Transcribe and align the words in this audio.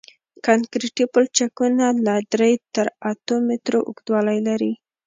کانکریټي 0.45 1.05
پلچکونه 1.13 1.85
له 2.05 2.15
درې 2.33 2.51
تر 2.75 2.87
اتو 3.09 3.35
مترو 3.47 3.79
اوږدوالی 3.87 4.39
لري 4.47 4.71